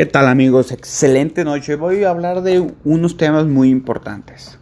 ¿Qué 0.00 0.06
tal 0.06 0.28
amigos? 0.28 0.72
Excelente 0.72 1.44
noche. 1.44 1.76
Voy 1.76 2.04
a 2.04 2.08
hablar 2.08 2.40
de 2.40 2.72
unos 2.84 3.18
temas 3.18 3.44
muy 3.44 3.68
importantes. 3.68 4.58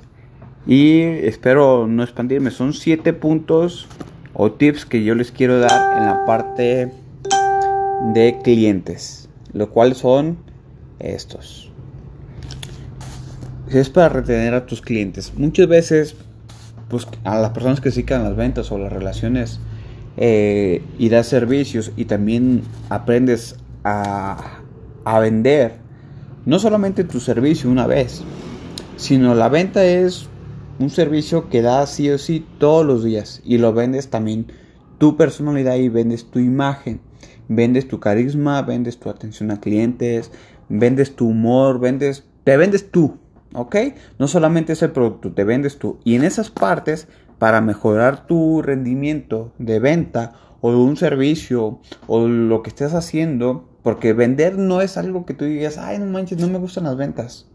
Y 0.66 1.00
espero 1.00 1.86
no 1.86 2.02
expandirme. 2.02 2.50
Son 2.50 2.72
siete 2.72 3.12
puntos 3.12 3.86
o 4.34 4.50
tips 4.50 4.84
que 4.84 5.04
yo 5.04 5.14
les 5.14 5.30
quiero 5.30 5.60
dar 5.60 5.96
en 5.96 6.06
la 6.06 6.24
parte 6.26 6.92
de 8.14 8.38
clientes. 8.42 9.28
Lo 9.52 9.70
cual 9.70 9.94
son 9.94 10.38
estos. 10.98 11.70
Es 13.70 13.90
para 13.90 14.08
retener 14.08 14.54
a 14.54 14.66
tus 14.66 14.80
clientes. 14.80 15.34
Muchas 15.36 15.68
veces, 15.68 16.16
pues 16.88 17.06
a 17.22 17.38
las 17.38 17.50
personas 17.50 17.80
que 17.80 17.92
se 17.92 18.00
dedican 18.00 18.22
a 18.22 18.30
las 18.30 18.36
ventas 18.36 18.72
o 18.72 18.78
las 18.78 18.92
relaciones 18.92 19.60
eh, 20.16 20.82
y 20.98 21.10
das 21.10 21.28
servicios 21.28 21.92
y 21.96 22.06
también 22.06 22.62
aprendes 22.90 23.54
a 23.84 24.62
a 25.08 25.20
vender 25.20 25.76
no 26.44 26.58
solamente 26.58 27.04
tu 27.04 27.20
servicio 27.20 27.70
una 27.70 27.86
vez, 27.86 28.22
sino 28.96 29.34
la 29.34 29.48
venta 29.48 29.84
es 29.84 30.28
un 30.78 30.90
servicio 30.90 31.48
que 31.48 31.62
das 31.62 31.90
sí 31.90 32.10
o 32.10 32.18
sí 32.18 32.46
todos 32.58 32.84
los 32.84 33.04
días 33.04 33.40
y 33.44 33.58
lo 33.58 33.72
vendes 33.72 34.10
también 34.10 34.46
tu 34.98 35.16
personalidad 35.16 35.76
y 35.76 35.88
vendes 35.88 36.30
tu 36.30 36.38
imagen, 36.38 37.00
vendes 37.48 37.88
tu 37.88 38.00
carisma, 38.00 38.62
vendes 38.62 38.98
tu 38.98 39.08
atención 39.08 39.50
a 39.50 39.60
clientes, 39.60 40.30
vendes 40.68 41.16
tu 41.16 41.28
humor, 41.28 41.80
vendes, 41.80 42.24
te 42.44 42.56
vendes 42.56 42.90
tú, 42.90 43.16
¿ok? 43.54 43.76
No 44.18 44.28
solamente 44.28 44.74
es 44.74 44.82
el 44.82 44.90
producto, 44.90 45.32
te 45.32 45.44
vendes 45.44 45.78
tú. 45.78 46.00
Y 46.04 46.16
en 46.16 46.24
esas 46.24 46.50
partes, 46.50 47.08
para 47.38 47.60
mejorar 47.60 48.26
tu 48.26 48.62
rendimiento 48.62 49.52
de 49.58 49.78
venta 49.78 50.34
o 50.60 50.70
de 50.70 50.76
un 50.76 50.96
servicio 50.96 51.80
o 52.06 52.26
lo 52.26 52.62
que 52.62 52.70
estés 52.70 52.94
haciendo, 52.94 53.68
porque 53.88 54.12
vender 54.12 54.58
no 54.58 54.82
es 54.82 54.98
algo 54.98 55.24
que 55.24 55.32
tú 55.32 55.46
digas, 55.46 55.78
ay, 55.78 55.98
no 55.98 56.04
manches, 56.04 56.36
no 56.38 56.46
me 56.46 56.58
gustan 56.58 56.84
las 56.84 56.98
ventas. 56.98 57.46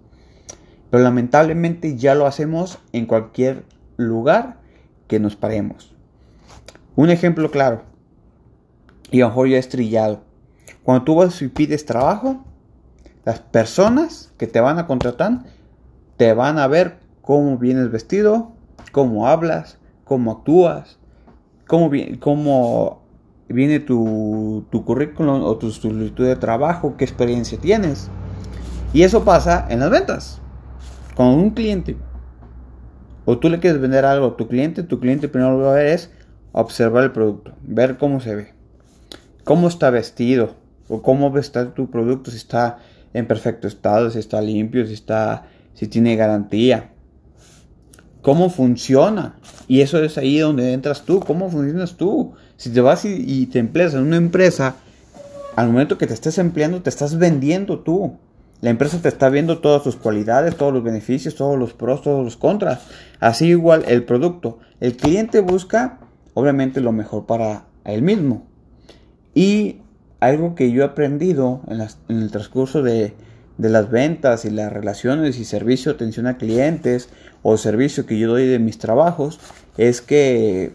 Pero 0.89 1.03
lamentablemente 1.03 1.95
ya 1.95 2.15
lo 2.15 2.25
hacemos 2.25 2.79
en 2.91 3.05
cualquier 3.05 3.65
lugar 3.97 4.57
que 5.07 5.19
nos 5.19 5.35
paremos. 5.35 5.93
Un 6.95 7.11
ejemplo 7.11 7.51
claro, 7.51 7.83
y 9.11 9.21
a 9.21 9.25
lo 9.25 9.29
mejor 9.29 9.47
ya 9.47 9.59
estrillado. 9.59 10.21
Cuando 10.81 11.03
tú 11.03 11.13
vas 11.13 11.39
y 11.39 11.49
pides 11.49 11.85
trabajo, 11.85 12.43
las 13.25 13.37
personas 13.39 14.33
que 14.39 14.47
te 14.47 14.59
van 14.59 14.79
a 14.79 14.87
contratar 14.87 15.43
te 16.17 16.33
van 16.33 16.57
a 16.57 16.65
ver 16.65 16.97
cómo 17.21 17.59
vienes 17.59 17.91
vestido, 17.91 18.53
cómo 18.91 19.27
hablas, 19.27 19.77
cómo 20.03 20.31
actúas, 20.31 20.97
cómo, 21.67 21.91
cómo 22.19 23.02
viene 23.53 23.79
tu, 23.79 24.65
currículum 24.71 25.43
o 25.43 25.55
tu 25.57 25.71
solicitud 25.71 26.25
de 26.25 26.35
trabajo, 26.35 26.95
qué 26.97 27.05
experiencia 27.05 27.57
tienes. 27.57 28.09
Y 28.93 29.03
eso 29.03 29.23
pasa 29.23 29.65
en 29.69 29.79
las 29.79 29.89
ventas. 29.89 30.41
Con 31.15 31.27
un 31.27 31.51
cliente, 31.51 31.95
o 33.25 33.37
tú 33.37 33.49
le 33.49 33.59
quieres 33.59 33.79
vender 33.79 34.03
algo 34.03 34.27
a 34.27 34.37
tu 34.37 34.47
cliente, 34.47 34.83
tu 34.83 34.99
cliente 34.99 35.27
primero 35.27 35.57
lo 35.57 35.65
va 35.65 35.71
a 35.71 35.75
ver 35.75 35.87
es 35.87 36.11
observar 36.51 37.03
el 37.03 37.11
producto, 37.11 37.53
ver 37.61 37.97
cómo 37.97 38.19
se 38.19 38.35
ve, 38.35 38.53
cómo 39.43 39.67
está 39.67 39.91
vestido, 39.91 40.55
o 40.89 41.01
cómo 41.01 41.35
está 41.37 41.73
tu 41.73 41.89
producto, 41.89 42.31
si 42.31 42.37
está 42.37 42.79
en 43.13 43.27
perfecto 43.27 43.67
estado, 43.67 44.09
si 44.09 44.19
está 44.19 44.41
limpio, 44.41 44.85
si 44.87 44.93
está, 44.93 45.45
si 45.73 45.87
tiene 45.87 46.15
garantía, 46.15 46.93
cómo 48.21 48.49
funciona. 48.49 49.35
Y 49.67 49.81
eso 49.81 50.03
es 50.03 50.17
ahí 50.17 50.39
donde 50.39 50.73
entras 50.73 51.03
tú, 51.03 51.19
cómo 51.19 51.49
funcionas 51.49 51.95
tú. 51.95 52.33
Si 52.57 52.69
te 52.69 52.81
vas 52.81 53.05
y, 53.05 53.45
te 53.47 53.59
empleas 53.59 53.93
en 53.93 54.01
una 54.01 54.17
empresa, 54.17 54.75
al 55.55 55.67
momento 55.67 55.97
que 55.97 56.07
te 56.07 56.13
estés 56.13 56.37
empleando, 56.37 56.81
te 56.81 56.89
estás 56.89 57.17
vendiendo 57.17 57.79
tú. 57.79 58.17
La 58.61 58.69
empresa 58.69 58.99
te 59.01 59.09
está 59.09 59.29
viendo 59.29 59.59
todas 59.59 59.83
sus 59.83 59.97
cualidades, 59.97 60.55
todos 60.55 60.73
los 60.73 60.83
beneficios, 60.83 61.35
todos 61.35 61.59
los 61.59 61.73
pros, 61.73 62.01
todos 62.01 62.23
los 62.23 62.37
contras. 62.37 62.81
Así 63.19 63.47
igual 63.47 63.83
el 63.87 64.03
producto. 64.03 64.59
El 64.79 64.95
cliente 64.95 65.41
busca, 65.41 65.99
obviamente, 66.33 66.79
lo 66.79 66.93
mejor 66.93 67.25
para 67.25 67.65
él 67.83 68.01
mismo. 68.01 68.45
Y 69.33 69.81
algo 70.21 70.55
que 70.55 70.71
yo 70.71 70.83
he 70.83 70.85
aprendido 70.85 71.61
en, 71.67 71.81
el 72.21 72.31
transcurso 72.31 72.81
de, 72.81 73.13
de 73.57 73.69
las 73.69 73.91
ventas 73.91 74.45
y 74.45 74.49
las 74.49 74.71
relaciones 74.71 75.37
y 75.37 75.43
servicio, 75.43 75.91
atención 75.91 76.27
a 76.27 76.37
clientes 76.37 77.09
o 77.41 77.57
servicio 77.57 78.05
que 78.05 78.17
yo 78.17 78.29
doy 78.29 78.47
de 78.47 78.59
mis 78.59 78.77
trabajos 78.77 79.39
es 79.77 80.01
que 80.01 80.73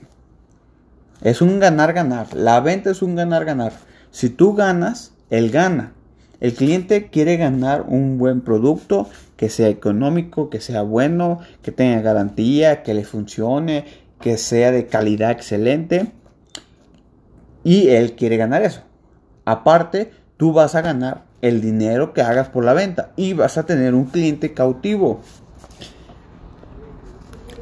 es 1.23 1.43
un 1.43 1.59
ganar-ganar. 1.59 2.35
La 2.35 2.61
venta 2.61 2.91
es 2.91 3.03
un 3.03 3.17
ganar-ganar. 3.17 3.73
Si 4.11 4.31
tú 4.31 4.55
ganas, 4.55 5.13
él 5.31 5.51
gana. 5.51 5.93
El 6.41 6.55
cliente 6.55 7.09
quiere 7.09 7.37
ganar 7.37 7.87
un 7.89 8.19
buen 8.19 8.43
producto 8.43 9.09
que 9.37 9.49
sea 9.51 9.69
económico, 9.69 10.51
que 10.51 10.61
sea 10.61 10.83
bueno, 10.83 11.41
que 11.63 11.73
tenga 11.73 12.01
garantía, 12.01 12.83
que 12.83 12.95
le 12.95 13.05
funcione, 13.05 13.85
que 14.21 14.37
sea 14.37 14.71
de 14.71 14.87
calidad 14.87 15.33
excelente. 15.33 16.13
Y 17.65 17.89
él 17.89 18.15
quiere 18.15 18.37
ganar 18.37 18.63
eso. 18.63 18.83
Aparte, 19.45 20.13
tú 20.37 20.53
vas 20.53 20.75
a 20.75 20.83
ganar 20.83 21.25
el 21.43 21.61
dinero 21.61 22.13
que 22.13 22.23
hagas 22.23 22.49
por 22.49 22.65
la 22.65 22.73
venta 22.73 23.13
y 23.17 23.33
vas 23.33 23.59
a 23.59 23.67
tener 23.67 23.95
un 23.95 24.07
cliente 24.07 24.55
cautivo. 24.55 25.21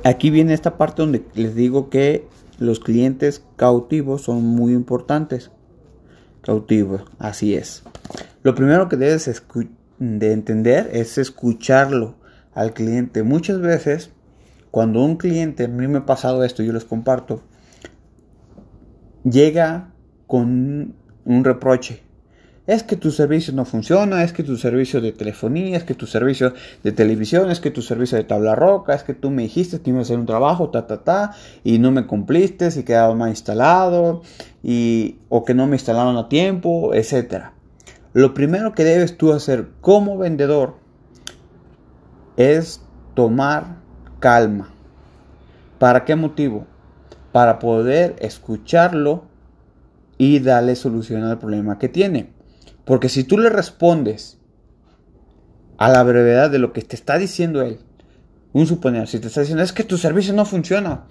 Aquí 0.04 0.30
viene 0.30 0.54
esta 0.54 0.76
parte 0.76 1.02
donde 1.02 1.24
les 1.34 1.54
digo 1.54 1.90
que 1.90 2.28
los 2.58 2.80
clientes 2.80 3.44
cautivos 3.56 4.22
son 4.22 4.42
muy 4.42 4.72
importantes. 4.72 5.50
Cautivos, 6.42 7.02
así 7.18 7.54
es. 7.54 7.82
Lo 8.42 8.54
primero 8.54 8.88
que 8.88 8.96
debes 8.96 9.42
de 9.98 10.32
entender 10.32 10.90
es 10.92 11.18
escucharlo 11.18 12.14
al 12.54 12.72
cliente. 12.72 13.22
Muchas 13.22 13.60
veces, 13.60 14.12
cuando 14.70 15.04
un 15.04 15.16
cliente, 15.16 15.64
a 15.64 15.68
mí 15.68 15.88
me 15.88 15.98
ha 15.98 16.06
pasado 16.06 16.44
esto, 16.44 16.62
yo 16.62 16.72
les 16.72 16.84
comparto, 16.84 17.42
llega 19.24 19.92
con 20.26 20.94
un 21.24 21.44
reproche 21.44 22.05
es 22.66 22.82
que 22.82 22.96
tu 22.96 23.10
servicio 23.12 23.54
no 23.54 23.64
funciona, 23.64 24.24
es 24.24 24.32
que 24.32 24.42
tu 24.42 24.56
servicio 24.56 25.00
de 25.00 25.12
telefonía, 25.12 25.76
es 25.76 25.84
que 25.84 25.94
tu 25.94 26.06
servicio 26.06 26.52
de 26.82 26.92
televisión, 26.92 27.50
es 27.50 27.60
que 27.60 27.70
tu 27.70 27.80
servicio 27.80 28.18
de 28.18 28.24
tabla 28.24 28.56
roca, 28.56 28.94
es 28.94 29.04
que 29.04 29.14
tú 29.14 29.30
me 29.30 29.42
dijiste 29.42 29.80
que 29.80 29.90
iba 29.90 30.00
a 30.00 30.02
hacer 30.02 30.18
un 30.18 30.26
trabajo, 30.26 30.70
ta, 30.70 30.86
ta, 30.86 31.04
ta, 31.04 31.34
y 31.62 31.78
no 31.78 31.92
me 31.92 32.06
cumpliste, 32.06 32.68
y 32.76 32.82
quedaba 32.82 33.14
mal 33.14 33.30
instalado, 33.30 34.22
y, 34.62 35.18
o 35.28 35.44
que 35.44 35.54
no 35.54 35.66
me 35.66 35.76
instalaron 35.76 36.16
a 36.16 36.28
tiempo, 36.28 36.92
etc. 36.92 37.46
Lo 38.12 38.34
primero 38.34 38.72
que 38.72 38.82
debes 38.82 39.16
tú 39.16 39.32
hacer 39.32 39.68
como 39.80 40.18
vendedor 40.18 40.74
es 42.36 42.82
tomar 43.14 43.76
calma. 44.18 44.70
¿Para 45.78 46.04
qué 46.04 46.16
motivo? 46.16 46.66
Para 47.30 47.58
poder 47.60 48.16
escucharlo 48.18 49.24
y 50.18 50.40
darle 50.40 50.74
solución 50.74 51.22
al 51.22 51.38
problema 51.38 51.78
que 51.78 51.88
tiene. 51.88 52.35
Porque 52.86 53.10
si 53.10 53.24
tú 53.24 53.36
le 53.36 53.50
respondes 53.50 54.38
a 55.76 55.90
la 55.90 56.02
brevedad 56.04 56.50
de 56.50 56.60
lo 56.60 56.72
que 56.72 56.80
te 56.80 56.96
está 56.96 57.18
diciendo 57.18 57.60
él, 57.60 57.80
un 58.52 58.66
suponer, 58.66 59.08
si 59.08 59.18
te 59.18 59.26
está 59.26 59.40
diciendo 59.40 59.62
es 59.62 59.74
que 59.74 59.84
tu 59.84 59.98
servicio 59.98 60.32
no 60.32 60.46
funciona 60.46 61.04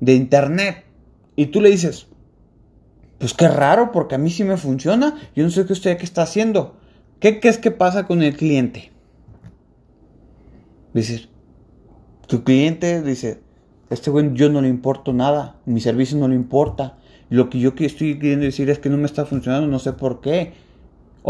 de 0.00 0.14
internet 0.14 0.84
y 1.36 1.46
tú 1.46 1.60
le 1.60 1.70
dices, 1.70 2.08
pues 3.18 3.32
qué 3.32 3.48
raro 3.48 3.92
porque 3.92 4.16
a 4.16 4.18
mí 4.18 4.28
sí 4.28 4.42
me 4.42 4.56
funciona, 4.56 5.16
yo 5.36 5.44
no 5.44 5.50
sé 5.50 5.64
qué 5.64 5.72
usted 5.72 5.96
qué 5.96 6.04
está 6.04 6.22
haciendo. 6.22 6.76
¿Qué 7.20 7.40
es 7.42 7.58
que 7.58 7.70
pasa 7.70 8.06
con 8.06 8.22
el 8.22 8.36
cliente? 8.36 8.92
Dices, 10.94 11.28
tu 12.26 12.42
cliente 12.42 13.02
dice, 13.02 13.40
este 13.90 14.10
güey 14.10 14.30
yo 14.34 14.50
no 14.50 14.60
le 14.60 14.68
importo 14.68 15.12
nada, 15.12 15.56
mi 15.64 15.80
servicio 15.80 16.18
no 16.18 16.26
le 16.26 16.34
importa. 16.34 16.98
Lo 17.30 17.50
que 17.50 17.60
yo 17.60 17.72
estoy 17.78 18.18
queriendo 18.18 18.46
decir 18.46 18.68
es 18.68 18.78
que 18.78 18.90
no 18.90 18.96
me 18.96 19.06
está 19.06 19.26
funcionando, 19.26 19.68
no 19.68 19.78
sé 19.78 19.92
por 19.92 20.20
qué. 20.20 20.54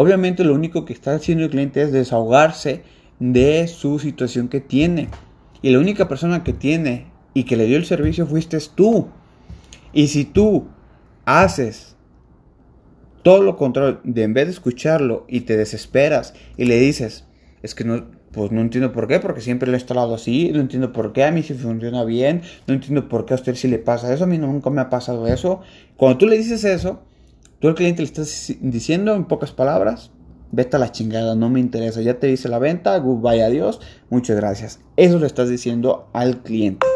Obviamente 0.00 0.44
lo 0.44 0.54
único 0.54 0.84
que 0.84 0.92
está 0.92 1.16
haciendo 1.16 1.42
el 1.42 1.50
cliente 1.50 1.82
es 1.82 1.90
desahogarse 1.90 2.84
de 3.18 3.66
su 3.66 3.98
situación 3.98 4.46
que 4.46 4.60
tiene. 4.60 5.08
Y 5.60 5.70
la 5.70 5.80
única 5.80 6.06
persona 6.06 6.44
que 6.44 6.52
tiene 6.52 7.06
y 7.34 7.42
que 7.42 7.56
le 7.56 7.66
dio 7.66 7.76
el 7.76 7.84
servicio 7.84 8.24
fuiste 8.24 8.56
tú. 8.76 9.08
Y 9.92 10.06
si 10.06 10.24
tú 10.24 10.68
haces 11.24 11.96
todo 13.24 13.42
lo 13.42 13.56
contrario, 13.56 13.98
de 14.04 14.22
en 14.22 14.34
vez 14.34 14.46
de 14.46 14.52
escucharlo 14.52 15.24
y 15.26 15.40
te 15.40 15.56
desesperas 15.56 16.32
y 16.56 16.66
le 16.66 16.78
dices, 16.78 17.26
es 17.64 17.74
que 17.74 17.82
no, 17.82 18.06
pues 18.30 18.52
no 18.52 18.60
entiendo 18.60 18.92
por 18.92 19.08
qué, 19.08 19.18
porque 19.18 19.40
siempre 19.40 19.68
lo 19.68 19.74
he 19.76 19.80
instalado 19.80 20.14
así, 20.14 20.52
no 20.52 20.60
entiendo 20.60 20.92
por 20.92 21.12
qué, 21.12 21.24
a 21.24 21.32
mí 21.32 21.42
sí 21.42 21.54
funciona 21.54 22.04
bien, 22.04 22.42
no 22.68 22.74
entiendo 22.74 23.08
por 23.08 23.26
qué 23.26 23.34
a 23.34 23.36
usted 23.36 23.56
sí 23.56 23.66
le 23.66 23.80
pasa 23.80 24.14
eso, 24.14 24.22
a 24.22 24.28
mí 24.28 24.38
nunca 24.38 24.70
me 24.70 24.80
ha 24.80 24.90
pasado 24.90 25.26
eso. 25.26 25.60
Cuando 25.96 26.18
tú 26.18 26.28
le 26.28 26.38
dices 26.38 26.62
eso, 26.62 27.02
Tú 27.60 27.66
al 27.66 27.75
cliente 27.75 28.02
le 28.02 28.06
estás 28.06 28.55
diciendo 28.60 29.16
en 29.16 29.25
pocas 29.25 29.50
palabras, 29.50 30.12
vete 30.52 30.76
a 30.76 30.78
la 30.78 30.93
chingada, 30.93 31.34
no 31.34 31.50
me 31.50 31.58
interesa, 31.58 32.00
ya 32.02 32.20
te 32.20 32.31
hice 32.31 32.49
la 32.49 32.60
venta, 32.60 32.96
goodbye, 32.99 33.43
adiós, 33.43 33.81
muchas 34.10 34.37
gracias. 34.37 34.78
Eso 34.96 35.19
le 35.19 35.26
estás 35.26 35.49
diciendo 35.49 36.08
al 36.12 36.43
cliente. 36.43 36.87